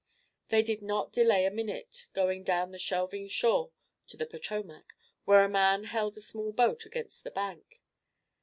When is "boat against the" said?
6.51-7.29